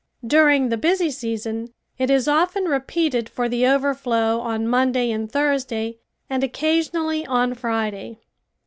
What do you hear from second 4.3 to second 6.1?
on Monday and Thursday